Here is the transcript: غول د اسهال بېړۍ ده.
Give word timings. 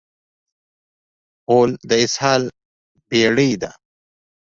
غول 1.49 1.71
د 1.89 1.91
اسهال 2.05 2.43
بېړۍ 3.09 3.51
ده. 3.61 3.71